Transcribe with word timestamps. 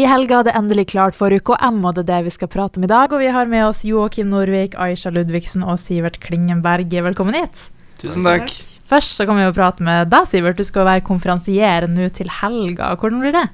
I 0.00 0.06
helga 0.08 0.38
er 0.38 0.46
det 0.46 0.52
endelig 0.56 0.86
klart 0.94 1.16
for 1.18 1.34
UKM, 1.34 1.82
og 1.84 1.96
det 1.96 2.06
er 2.06 2.08
det 2.08 2.30
vi 2.30 2.32
skal 2.32 2.48
prate 2.48 2.78
om 2.80 2.84
i 2.86 2.88
dag. 2.88 3.12
Og 3.12 3.20
vi 3.20 3.28
har 3.34 3.48
med 3.50 3.66
oss 3.66 3.82
Joakim 3.84 4.30
Norvik, 4.32 4.76
Aisha 4.80 5.10
Ludvigsen 5.12 5.64
og 5.66 5.76
Sivert 5.82 6.16
Klingenberg. 6.22 6.94
Velkommen 7.04 7.36
hit. 7.36 7.66
Tusen 8.00 8.24
takk. 8.24 8.48
Først 8.88 9.18
så 9.18 9.26
kan 9.28 9.36
vi 9.36 9.44
jo 9.44 9.52
prate 9.52 9.84
med 9.84 10.08
deg, 10.08 10.24
Sivert. 10.30 10.56
Du 10.56 10.64
skal 10.64 10.88
være 10.88 11.04
konferansier 11.04 11.84
nå 11.90 12.08
til 12.16 12.32
helga. 12.38 12.94
Hvordan 12.96 13.20
blir 13.20 13.36
det? 13.36 13.44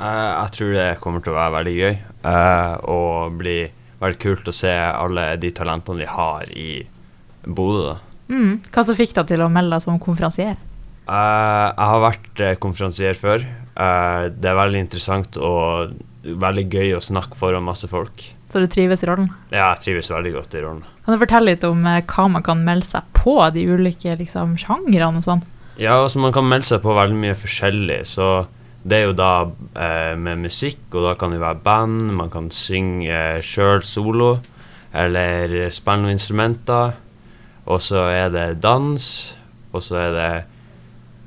Uh, 0.00 0.42
jeg 0.42 0.56
tror 0.56 0.74
det 0.74 0.88
kommer 1.04 1.22
til 1.22 1.36
å 1.36 1.38
være 1.38 1.56
veldig 1.60 1.78
gøy. 1.78 1.94
Uh, 2.26 2.74
og 2.96 3.38
bli 3.38 3.56
veldig 4.02 4.22
kult 4.26 4.50
å 4.50 4.58
se 4.58 4.74
alle 4.74 5.30
de 5.38 5.54
talentene 5.54 6.02
vi 6.02 6.12
har 6.16 6.50
i 6.50 6.70
Bodø. 7.46 7.94
Mm. 8.32 8.56
Hva 8.74 8.88
som 8.88 8.98
fikk 8.98 9.14
deg 9.20 9.30
til 9.30 9.46
å 9.46 9.52
melde 9.52 9.76
deg 9.76 9.86
som 9.86 10.02
konferansier? 10.02 10.58
Uh, 11.06 11.70
jeg 11.70 11.92
har 11.94 12.08
vært 12.10 12.48
konferansier 12.64 13.14
før. 13.22 13.46
Uh, 13.72 14.28
det 14.32 14.50
er 14.50 14.58
veldig 14.58 14.80
interessant 14.84 15.38
og 15.40 15.94
veldig 16.22 16.64
gøy 16.70 16.94
å 16.96 17.02
snakke 17.02 17.38
foran 17.38 17.64
masse 17.66 17.88
folk. 17.90 18.24
Så 18.52 18.60
du 18.60 18.68
trives 18.68 19.00
i 19.02 19.08
rollen? 19.08 19.30
Ja, 19.48 19.70
jeg 19.72 19.80
trives 19.86 20.10
veldig 20.12 20.34
godt 20.34 20.54
i 20.58 20.62
rollen. 20.64 20.82
Kan 21.06 21.16
du 21.16 21.22
fortelle 21.22 21.54
litt 21.54 21.64
om 21.64 21.86
uh, 21.88 22.00
hva 22.04 22.28
man 22.34 22.44
kan 22.44 22.64
melde 22.66 22.88
seg 22.88 23.08
på, 23.16 23.38
de 23.54 23.64
ulike 23.70 24.16
liksom, 24.20 24.58
sjangrene 24.60 25.22
og 25.22 25.24
sånn? 25.24 25.44
Ja, 25.80 25.96
altså 25.96 26.20
man 26.20 26.34
kan 26.36 26.44
melde 26.44 26.68
seg 26.68 26.82
på 26.84 26.92
veldig 26.94 27.16
mye 27.16 27.38
forskjellig, 27.38 28.02
så 28.10 28.44
det 28.82 28.98
er 28.98 29.04
jo 29.06 29.14
da 29.14 29.30
eh, 29.78 30.12
med 30.18 30.42
musikk, 30.42 30.80
og 30.90 31.04
da 31.06 31.12
kan 31.18 31.30
det 31.32 31.38
være 31.40 31.62
band, 31.62 32.10
man 32.18 32.32
kan 32.32 32.50
synge 32.52 33.08
uh, 33.08 33.38
sjøl 33.40 33.80
solo, 33.86 34.32
eller 34.92 35.70
spille 35.72 36.02
noen 36.02 36.16
instrumenter, 36.18 36.96
og 37.64 37.78
så 37.80 38.08
er 38.10 38.32
det 38.34 38.46
dans, 38.60 39.06
og 39.72 39.84
så 39.86 40.00
er 40.02 40.16
det 40.16 40.32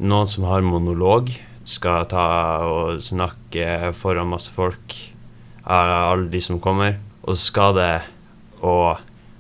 noen 0.03 0.30
som 0.30 0.45
har 0.50 0.67
monolog 0.67 1.31
skal 1.66 2.05
ta 2.10 2.26
og 2.70 3.02
snakke 3.04 3.92
foran 3.98 4.30
masse 4.30 4.54
folk, 4.54 4.96
alle 5.66 6.30
de 6.30 6.42
som 6.44 6.62
kommer. 6.62 7.00
Og 7.26 7.34
så 7.34 7.50
skal 7.50 7.76
det 7.78 7.94
å 8.66 8.95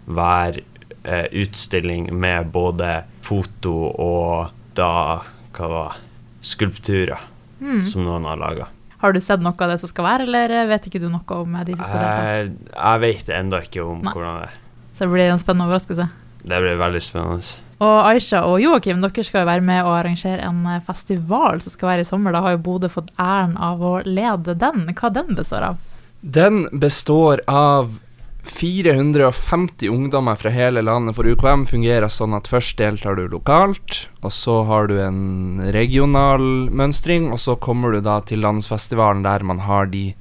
være 0.05 0.63
eh, 1.03 1.27
utstilling 1.31 2.09
med 2.13 2.49
både 2.53 3.03
foto 3.25 3.75
og 3.89 4.53
da 4.77 5.21
hva 5.55 5.67
var 5.71 5.99
skulpturer 6.45 7.21
mm. 7.61 7.83
som 7.87 8.05
noen 8.05 8.27
har 8.27 8.41
laga. 8.41 8.67
Har 9.01 9.13
du 9.13 9.21
sett 9.21 9.41
noe 9.43 9.53
av 9.53 9.71
det 9.71 9.79
som 9.81 9.91
skal 9.91 10.07
være, 10.07 10.25
eller 10.25 10.69
vet 10.69 10.87
ikke 10.89 11.01
du 11.03 11.07
noe 11.11 11.39
om 11.41 11.57
de 11.67 11.75
som 11.75 11.85
skal 11.85 12.01
delta? 12.01 12.25
Jeg, 12.25 12.53
jeg 12.73 13.01
vet 13.03 13.31
ennå 13.37 13.61
ikke 13.67 13.85
om 13.85 14.01
Nei. 14.01 14.13
hvordan 14.13 14.39
det 14.41 14.47
er. 14.49 14.57
Så 14.95 15.05
det 15.05 15.11
blir 15.11 15.29
en 15.29 15.41
spennende 15.41 15.67
overraskelse? 15.69 16.07
Det 16.45 16.61
blir 16.63 16.79
veldig 16.79 17.01
spennende. 17.03 17.64
Og 17.83 18.07
Aisha 18.07 18.39
og 18.47 18.61
Joakim, 18.63 19.01
dere 19.03 19.25
skal 19.27 19.43
jo 19.43 19.49
være 19.49 19.65
med 19.65 19.81
og 19.83 19.97
arrangere 19.97 20.45
en 20.47 20.63
eh, 20.69 20.83
festival 20.85 21.59
som 21.63 21.73
skal 21.73 21.91
være 21.91 22.05
i 22.05 22.07
sommer. 22.07 22.35
Da 22.35 22.43
har 22.45 22.55
jo 22.55 22.63
Bodø 22.63 22.91
fått 22.91 23.11
æren 23.19 23.57
av 23.59 23.83
å 23.83 23.97
lede 24.07 24.55
den. 24.55 24.87
Hva 24.95 25.11
den 25.11 25.35
består 25.35 25.71
av? 25.73 25.81
Den 26.21 26.65
består 26.71 27.43
av 27.51 27.97
450 28.45 29.89
ungdommer 29.89 30.37
fra 30.39 30.51
hele 30.53 30.83
landet, 30.85 31.17
for 31.17 31.27
UKM 31.27 31.65
fungerer 31.67 32.11
sånn 32.13 32.35
at 32.37 32.47
først 32.47 32.77
deltar 32.79 33.17
du 33.17 33.25
lokalt, 33.27 34.05
og 34.21 34.31
så 34.33 34.59
har 34.69 34.87
du 34.87 34.99
en 35.01 35.63
regional 35.73 36.69
mønstring, 36.69 37.31
og 37.33 37.41
så 37.41 37.57
kommer 37.57 37.95
du 37.95 38.03
da 38.05 38.19
til 38.21 38.45
landsfestivalen 38.45 39.25
der 39.25 39.43
man 39.43 39.63
har 39.65 39.89
de 39.91 40.11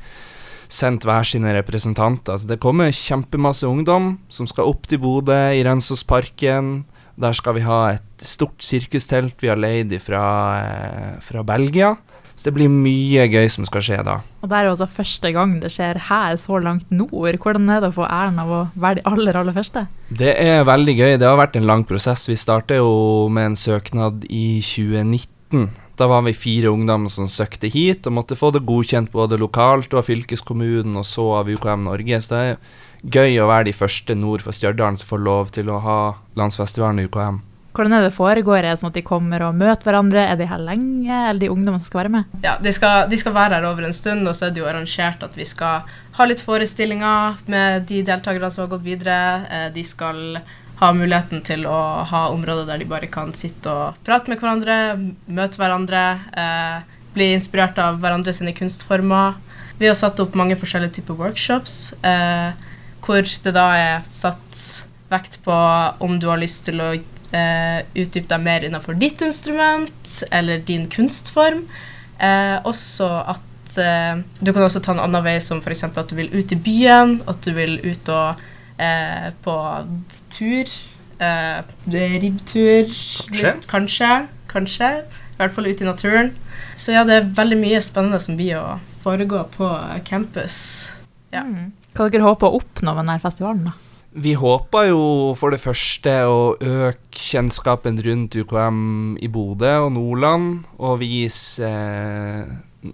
sendt 0.72 1.04
hver 1.06 1.28
sine 1.28 1.52
representanter. 1.54 2.40
Så 2.40 2.48
det 2.50 2.62
kommer 2.64 2.90
kjempemasse 2.90 3.68
ungdom 3.68 4.16
som 4.32 4.48
skal 4.50 4.72
opp 4.72 4.88
til 4.90 5.04
Bodø, 5.04 5.38
i 5.54 5.62
Rensåsparken 5.62 6.82
der 7.20 7.36
skal 7.36 7.56
vi 7.58 7.64
ha 7.66 7.80
et 7.94 8.24
stort 8.26 8.64
sirkustelt 8.64 9.40
vi 9.42 9.50
har 9.50 9.60
leid 9.60 9.94
fra, 10.02 10.24
eh, 10.58 11.20
fra 11.22 11.44
Belgia. 11.46 11.94
Så 12.34 12.48
det 12.48 12.54
blir 12.56 12.70
mye 12.70 13.28
gøy 13.30 13.46
som 13.52 13.66
skal 13.66 13.84
skje 13.86 14.00
da. 14.06 14.16
Og 14.42 14.48
Det 14.50 14.56
er 14.58 14.66
jo 14.66 14.72
også 14.74 14.88
første 14.90 15.30
gang 15.32 15.60
det 15.62 15.70
skjer 15.70 16.00
her 16.08 16.34
så 16.34 16.58
langt 16.58 16.90
nord. 16.90 17.38
Hvordan 17.38 17.70
er 17.70 17.80
det 17.80 17.92
å 17.92 17.94
få 17.94 18.08
æren 18.10 18.40
av 18.42 18.50
å 18.50 18.62
være 18.74 18.98
de 18.98 19.04
aller, 19.06 19.38
aller 19.38 19.54
første? 19.54 19.86
Det 20.10 20.34
er 20.34 20.66
veldig 20.66 20.96
gøy. 20.98 21.12
Det 21.18 21.28
har 21.28 21.38
vært 21.38 21.56
en 21.56 21.68
lang 21.70 21.84
prosess. 21.86 22.26
Vi 22.26 22.34
startet 22.34 22.82
jo 22.82 23.28
med 23.28 23.52
en 23.52 23.54
søknad 23.54 24.26
i 24.28 24.60
2019. 24.60 25.70
Da 25.94 26.08
var 26.10 26.24
vi 26.26 26.34
fire 26.34 26.72
ungdommer 26.74 27.08
som 27.08 27.30
søkte 27.30 27.70
hit 27.70 28.08
og 28.08 28.16
måtte 28.18 28.34
få 28.34 28.50
det 28.50 28.64
godkjent 28.66 29.12
både 29.14 29.38
lokalt 29.38 29.92
og 29.94 30.02
av 30.02 30.08
fylkeskommunen 30.08 30.98
og 30.98 31.06
så 31.06 31.28
av 31.38 31.46
UKM 31.46 31.86
Norge. 31.86 32.18
Så 32.18 32.34
det 32.34 32.42
er 32.42 32.58
gøy 33.04 33.36
å 33.40 33.48
være 33.50 33.68
de 33.68 33.74
første 33.76 34.16
nord 34.16 34.44
for 34.44 34.56
Stjørdal 34.56 34.96
som 35.00 35.08
får 35.08 35.24
lov 35.24 35.50
til 35.54 35.68
å 35.72 35.80
ha 35.84 35.98
landsfestivalen 36.38 37.02
i 37.02 37.08
UKM. 37.08 37.42
Hvordan 37.74 37.96
er 37.96 38.04
det 38.06 38.14
foregår? 38.14 38.60
Er 38.62 38.70
det 38.70 38.78
sånn 38.78 38.92
at 38.92 38.98
de 39.00 39.02
kommer 39.02 39.42
og 39.42 39.56
møter 39.58 39.88
hverandre? 39.88 40.22
Er 40.22 40.38
de 40.38 40.46
her 40.46 40.60
lenge, 40.62 41.10
eller 41.10 41.40
de 41.42 41.50
ungdommene 41.50 41.82
som 41.82 41.90
skal 41.90 42.04
være 42.04 42.12
med? 42.14 42.34
Ja, 42.44 42.54
de 42.62 42.72
skal, 42.72 43.08
de 43.10 43.18
skal, 43.18 43.34
være 43.34 43.58
her 43.58 43.66
over 43.66 43.86
en 43.88 43.96
stund, 43.96 44.22
og 44.30 44.36
så 44.38 44.46
er 44.46 44.52
det 44.54 44.62
jo 44.62 44.68
arrangert 44.70 45.24
at 45.26 45.34
vi 45.34 45.46
skal 45.48 45.88
ha 46.14 46.26
litt 46.30 46.42
forestillinger 46.44 47.40
med 47.50 47.88
de 47.90 48.04
deltakerne 48.06 48.52
som 48.54 48.64
har 48.64 48.76
gått 48.76 48.84
videre. 48.86 49.16
Eh, 49.50 49.66
de 49.74 49.82
skal 49.86 50.38
ha 50.78 50.90
muligheten 50.94 51.42
til 51.46 51.66
å 51.66 51.80
ha 52.06 52.28
områder 52.30 52.68
der 52.68 52.82
de 52.82 52.86
bare 52.90 53.10
kan 53.10 53.34
sitte 53.34 53.70
og 53.70 53.98
prate 54.06 54.30
med 54.30 54.38
hverandre, 54.38 54.76
møte 55.26 55.58
hverandre, 55.58 56.04
eh, 56.30 57.08
bli 57.14 57.32
inspirert 57.34 57.78
av 57.82 57.98
hverandre 58.02 58.34
sine 58.34 58.54
kunstformer. 58.54 59.34
Vi 59.80 59.90
har 59.90 59.98
satt 59.98 60.22
opp 60.22 60.38
mange 60.38 60.54
forskjellige 60.54 61.00
typer 61.00 61.18
workshops. 61.18 61.90
Eh, 62.06 62.54
hvor 63.04 63.24
det 63.44 63.52
da 63.54 63.66
er 63.76 64.06
satt 64.08 64.60
vekt 65.12 65.40
på 65.44 65.56
om 66.04 66.16
du 66.20 66.28
har 66.30 66.40
lyst 66.40 66.64
til 66.68 66.80
å 66.82 66.92
eh, 66.94 67.80
utdype 67.92 68.30
deg 68.30 68.44
mer 68.44 68.64
innenfor 68.66 68.96
ditt 68.98 69.22
instrument 69.24 70.14
eller 70.30 70.62
din 70.66 70.88
kunstform. 70.90 71.64
Eh, 72.18 72.56
også 72.64 73.08
at 73.34 73.76
eh, 73.80 74.22
du 74.40 74.52
kan 74.52 74.64
også 74.64 74.82
ta 74.84 74.94
en 74.94 75.04
annen 75.04 75.24
vei, 75.26 75.36
som 75.44 75.60
f.eks. 75.60 75.84
at 75.90 76.10
du 76.10 76.16
vil 76.18 76.32
ut 76.32 76.54
i 76.54 76.60
byen, 76.60 77.18
at 77.28 77.44
du 77.44 77.52
vil 77.56 77.76
ut 77.84 78.12
og 78.14 78.42
eh, 78.78 79.30
på 79.44 79.58
tur. 80.34 80.74
Eh, 81.18 81.60
ribbtur. 81.92 82.88
Kanskje. 82.88 83.54
kanskje. 83.70 84.10
Kanskje. 84.50 84.90
I 85.34 85.38
hvert 85.38 85.54
fall 85.54 85.68
ut 85.68 85.80
i 85.80 85.86
naturen. 85.86 86.34
Så 86.76 86.94
ja, 86.94 87.04
det 87.06 87.14
er 87.16 87.32
veldig 87.36 87.58
mye 87.60 87.80
spennende 87.84 88.18
som 88.22 88.36
blir 88.38 88.58
å 88.58 88.78
foregå 89.04 89.44
på 89.54 89.68
campus. 90.06 90.90
Ja. 91.34 91.44
Mm. 91.46 91.72
Hva 91.94 92.08
dere 92.10 92.26
håper 92.26 92.50
å 92.50 92.58
oppnå 92.58 92.90
med 92.90 93.04
denne 93.04 93.20
festivalen? 93.22 93.68
da? 93.68 93.74
Vi 94.14 94.32
håper 94.38 94.88
jo 94.92 95.02
for 95.38 95.54
det 95.54 95.60
første 95.62 96.12
å 96.30 96.54
øke 96.54 97.18
kjennskapen 97.18 97.98
rundt 98.02 98.34
UKM 98.38 99.16
i 99.22 99.30
Bodø 99.30 99.72
og 99.86 99.92
Nordland, 99.96 100.68
og 100.78 101.00
vise 101.00 101.66
eh, 101.66 102.92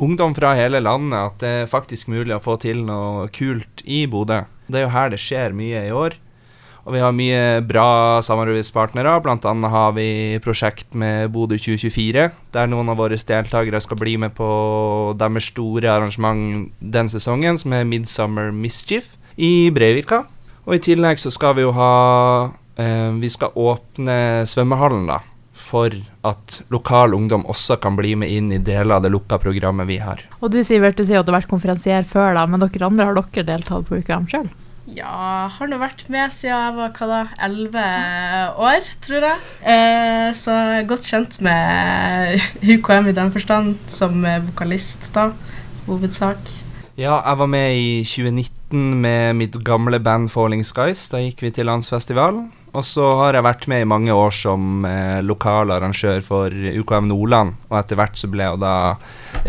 ungdom 0.00 0.36
fra 0.36 0.54
hele 0.56 0.80
landet 0.80 1.18
at 1.18 1.38
det 1.40 1.52
er 1.62 1.72
faktisk 1.72 2.08
mulig 2.12 2.36
å 2.36 2.42
få 2.44 2.56
til 2.60 2.84
noe 2.88 3.28
kult 3.32 3.84
i 3.84 4.04
Bodø. 4.08 4.42
Det 4.68 4.80
er 4.80 4.86
jo 4.86 4.94
her 4.96 5.12
det 5.12 5.20
skjer 5.20 5.56
mye 5.56 5.84
i 5.88 5.92
år. 5.92 6.16
Og 6.82 6.96
vi 6.96 7.02
har 7.02 7.14
mye 7.14 7.62
bra 7.62 8.18
samarbeidspartnere. 8.26 9.14
Blant 9.22 9.44
annet 9.46 9.70
har 9.70 9.92
vi 9.94 10.38
prosjekt 10.42 10.96
med 10.98 11.30
Bodø 11.34 11.54
2024, 11.54 12.24
der 12.54 12.70
noen 12.70 12.90
av 12.90 12.98
våre 12.98 13.18
deltakere 13.18 13.80
skal 13.82 14.00
bli 14.00 14.16
med 14.18 14.34
på 14.34 14.48
deres 15.18 15.52
store 15.52 15.92
arrangement 15.92 16.72
den 16.80 17.10
sesongen, 17.12 17.60
som 17.60 17.74
er 17.76 17.86
Midsummer 17.86 18.50
Mischief 18.50 19.14
i 19.38 19.70
Breivika. 19.70 20.24
Og 20.66 20.76
i 20.76 20.82
tillegg 20.82 21.22
så 21.22 21.30
skal 21.34 21.54
vi 21.58 21.64
jo 21.64 21.72
ha 21.74 21.92
eh, 22.78 23.10
Vi 23.18 23.30
skal 23.30 23.54
åpne 23.58 24.42
svømmehallen, 24.50 25.06
da. 25.10 25.20
For 25.52 25.94
at 26.26 26.58
lokal 26.74 27.14
ungdom 27.14 27.44
også 27.50 27.76
kan 27.82 27.94
bli 27.98 28.16
med 28.18 28.32
inn 28.34 28.50
i 28.54 28.58
deler 28.58 28.96
av 28.96 29.06
det 29.06 29.12
lukka 29.14 29.38
programmet 29.38 29.86
vi 29.86 30.00
har. 30.02 30.24
Og 30.40 30.50
du 30.50 30.58
Sivert, 30.66 30.98
du 30.98 31.06
sier 31.06 31.22
at 31.22 31.28
du 31.28 31.30
har 31.30 31.42
vært 31.42 31.50
konferansier 31.52 32.02
før, 32.08 32.34
da, 32.34 32.46
men 32.50 32.62
dere 32.62 32.90
andre 32.90 33.08
har 33.08 33.18
dere 33.22 33.46
deltatt 33.54 33.86
på 33.86 34.02
UKM 34.02 34.26
sjøl? 34.32 34.50
Ja, 34.90 35.46
har 35.46 35.68
nå 35.70 35.78
vært 35.78 36.08
med 36.10 36.32
siden 36.34 36.56
jeg 36.56 36.74
var 36.74 36.90
hva 36.96 37.06
da, 37.06 37.20
11 37.46 37.84
år, 38.66 38.88
tror 39.04 39.28
jeg. 39.28 39.44
Eh, 39.62 40.28
så 40.34 40.56
godt 40.90 41.06
kjent 41.06 41.38
med 41.44 42.42
UKM 42.74 43.12
i 43.12 43.14
den 43.16 43.30
forstand, 43.34 43.76
som 43.86 44.26
vokalist, 44.48 45.12
da, 45.14 45.30
hovedsak. 45.86 46.50
Ja, 46.98 47.22
jeg 47.24 47.38
var 47.40 47.48
med 47.48 47.76
i 47.78 48.02
2019 48.04 48.98
med 49.00 49.38
mitt 49.38 49.54
gamle 49.64 49.96
band 50.02 50.28
Falling 50.34 50.64
Skies. 50.66 51.06
Da 51.08 51.22
gikk 51.22 51.40
vi 51.46 51.52
til 51.54 51.70
landsfestivalen. 51.70 52.50
Og 52.72 52.84
så 52.88 53.06
har 53.20 53.36
jeg 53.36 53.44
vært 53.44 53.66
med 53.68 53.84
i 53.84 53.88
mange 53.88 54.12
år 54.16 54.32
som 54.36 54.84
eh, 54.88 55.20
lokal 55.24 55.72
arrangør 55.72 56.20
for 56.24 56.52
UKM 56.52 57.08
Nordland. 57.08 57.54
Og 57.70 57.78
etter 57.80 58.00
hvert 58.00 58.18
så 58.20 58.28
ble 58.32 58.48
jeg 58.48 58.60
da 58.60 58.74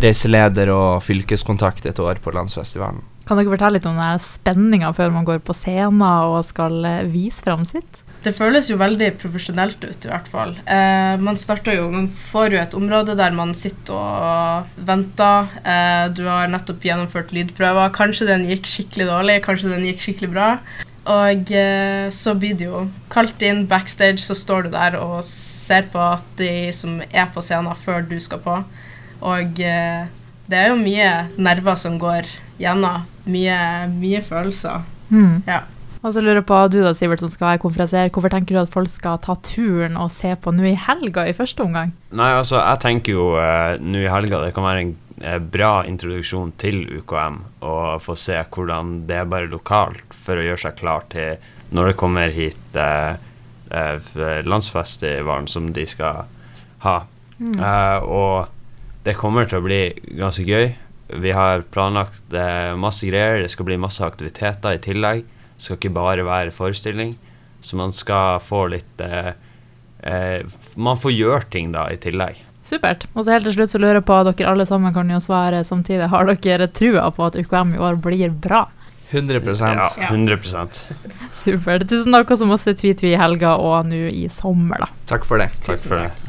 reiseleder 0.05 0.71
og 0.75 1.03
fylkeskontakt 1.03 1.87
et 1.89 1.99
år 2.03 2.23
på 2.23 2.35
landsfestivalen. 2.35 3.03
Kan 3.23 3.39
dere 3.39 3.53
fortelle 3.53 3.77
litt 3.77 3.87
om 3.87 4.01
spenninga 4.19 4.89
før 4.95 5.13
man 5.15 5.27
går 5.27 5.39
på 5.47 5.55
scenen 5.55 6.03
og 6.03 6.41
skal 6.47 6.83
eh, 6.87 7.05
vise 7.07 7.43
fram 7.45 7.63
sitt? 7.67 8.01
Det 8.23 8.31
føles 8.31 8.69
jo 8.71 8.77
veldig 8.79 9.09
profesjonelt 9.19 9.81
ut, 9.83 10.05
i 10.05 10.09
hvert 10.11 10.29
fall. 10.31 10.53
Eh, 10.63 11.15
man 11.19 11.39
starter 11.39 11.75
jo, 11.75 11.89
man 11.91 12.07
får 12.31 12.55
jo 12.55 12.61
et 12.61 12.75
område 12.77 13.17
der 13.19 13.35
man 13.35 13.51
sitter 13.57 13.97
og 13.97 14.77
venter. 14.87 15.51
Eh, 15.67 16.05
du 16.15 16.23
har 16.29 16.51
nettopp 16.51 16.83
gjennomført 16.87 17.33
lydprøver. 17.35 17.91
Kanskje 17.95 18.29
den 18.31 18.47
gikk 18.47 18.69
skikkelig 18.69 19.09
dårlig, 19.11 19.37
kanskje 19.43 19.73
den 19.73 19.87
gikk 19.89 20.05
skikkelig 20.05 20.31
bra. 20.35 20.49
Og 21.11 21.51
eh, 21.51 22.07
så 22.15 22.31
blir 22.39 22.55
det 22.55 22.69
jo 22.69 22.85
kalt 23.11 23.43
inn 23.43 23.65
backstage, 23.67 24.23
så 24.23 24.37
står 24.39 24.67
du 24.67 24.75
der 24.77 24.95
og 25.01 25.17
ser 25.27 25.89
på 25.91 25.99
at 25.99 26.23
de 26.39 26.71
som 26.75 27.01
er 27.09 27.27
på 27.33 27.43
scenen 27.43 27.75
før 27.75 28.07
du 28.07 28.15
skal 28.23 28.39
på. 28.43 28.61
Og 29.23 29.59
eh, 29.59 30.07
det 30.47 30.59
er 30.59 30.71
jo 30.71 30.79
mye 30.79 31.11
nerver 31.35 31.75
som 31.79 31.99
går 31.99 32.27
gjennom. 32.61 33.05
Mye, 33.29 33.59
mye 33.93 34.19
følelser. 34.25 34.83
Mm. 35.09 35.43
Ja. 35.47 35.63
Og 36.03 36.11
så 36.11 36.19
lurer 36.19 36.41
jeg 36.41 36.47
på, 36.49 36.57
du 36.67 36.81
da, 36.83 36.91
Sivert, 36.97 37.21
som 37.23 37.31
skal 37.31 37.53
være 37.53 37.61
konferansier, 37.63 38.09
hvorfor 38.11 38.33
tenker 38.33 38.57
du 38.57 38.59
at 38.59 38.71
folk 38.73 38.91
skal 38.91 39.21
ta 39.23 39.37
turen 39.39 39.95
og 39.95 40.11
se 40.11 40.33
på 40.35 40.51
nå 40.51 40.65
i 40.67 40.75
helga 40.75 41.23
i 41.29 41.35
første 41.37 41.63
omgang? 41.63 41.93
Nei, 42.11 42.33
altså, 42.35 42.57
jeg 42.59 42.81
tenker 42.83 43.15
jo 43.15 43.29
eh, 43.39 43.79
nå 43.79 44.01
i 44.03 44.11
helga 44.11 44.41
det 44.43 44.51
kan 44.57 44.67
være 44.67 44.81
en 44.83 44.91
eh, 45.23 45.39
bra 45.39 45.71
introduksjon 45.87 46.51
til 46.59 46.83
UKM, 46.99 47.39
og 47.63 48.03
få 48.03 48.17
se 48.19 48.35
hvordan 48.43 48.97
det 49.07 49.21
er 49.21 49.31
bare 49.31 49.47
lokalt, 49.51 50.03
for 50.11 50.35
å 50.35 50.43
gjøre 50.43 50.65
seg 50.65 50.81
klar 50.81 51.07
til 51.13 51.39
når 51.73 51.93
det 51.93 51.99
kommer 52.03 52.35
hit 52.35 52.77
eh, 52.77 53.15
eh, 53.71 54.41
landsfestivalen 54.43 55.47
som 55.47 55.71
de 55.73 55.87
skal 55.87 56.25
ha. 56.83 56.97
Mm. 57.39 57.57
Eh, 57.63 58.03
og 58.03 59.07
det 59.07 59.15
kommer 59.19 59.47
til 59.47 59.59
å 59.59 59.65
bli 59.65 59.81
ganske 60.19 60.43
gøy. 60.47 60.73
Vi 61.21 61.31
har 61.35 61.61
planlagt 61.73 62.33
eh, 62.33 62.73
masse 62.79 63.05
greier, 63.09 63.41
det 63.43 63.51
skal 63.53 63.67
bli 63.67 63.77
masse 63.81 64.03
aktiviteter 64.05 64.77
i 64.77 64.81
tillegg. 64.83 65.23
Det 65.23 65.65
skal 65.67 65.77
ikke 65.79 65.93
bare 65.95 66.25
være 66.25 66.53
forestilling, 66.55 67.15
så 67.61 67.77
man 67.79 67.93
skal 67.95 68.39
få 68.43 68.65
litt 68.73 69.03
eh, 69.03 69.33
eh, 70.03 70.41
Man 70.75 70.99
får 70.99 71.13
gjøre 71.15 71.49
ting 71.53 71.71
da 71.75 71.87
i 71.93 71.99
tillegg. 72.01 72.41
Supert. 72.63 73.05
Og 73.13 73.25
så 73.25 73.35
helt 73.35 73.47
til 73.49 73.57
slutt 73.57 73.73
så 73.73 73.79
lurer 73.81 73.99
jeg 73.99 74.07
på, 74.07 74.21
dere 74.29 74.51
alle 74.53 74.65
sammen 74.67 74.93
kan 74.95 75.09
jo 75.11 75.19
svare 75.23 75.63
samtidig, 75.67 76.07
har 76.11 76.31
dere 76.31 76.69
trua 76.71 77.09
på 77.11 77.27
at 77.27 77.35
UKM 77.35 77.75
i 77.75 77.81
år 77.83 77.99
blir 78.01 78.31
bra? 78.31 78.65
100 79.13 79.41
Ja, 79.59 79.89
Ja. 79.97 80.07
100% 80.07 80.81
Supert. 81.33 81.87
Tusen 81.89 82.13
takk 82.13 82.31
også 82.33 82.47
masse 82.49 82.73
tvi-tvi 82.73 83.13
i 83.13 83.19
helga 83.19 83.55
og 83.61 83.85
nå 83.85 84.07
i 84.09 84.27
sommer, 84.29 84.79
da. 84.79 84.87
Takk 85.05 85.25
for 85.25 85.37
det. 85.37 85.51
Takk 85.61 85.77
Tusen 85.77 85.89
for 85.91 85.97
takk. 85.99 86.15
det. 86.15 86.21